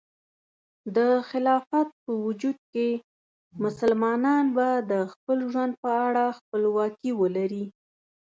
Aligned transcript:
د 0.95 0.97
خلافت 1.29 1.87
په 2.03 2.11
وجود 2.25 2.57
کې، 2.73 2.89
مسلمانان 3.63 4.45
به 4.55 4.67
د 4.91 4.93
خپل 5.11 5.37
ژوند 5.51 5.73
په 5.83 5.89
اړه 6.05 6.25
خپلواکي 6.37 7.11
ولري. 7.21 7.65